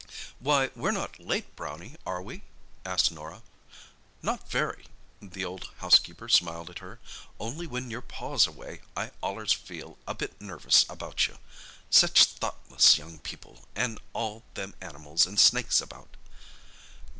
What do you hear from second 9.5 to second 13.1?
feels a bit nervis about you—sech thoughtless